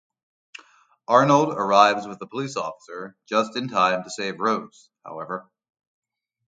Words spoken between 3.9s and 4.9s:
to save Rose,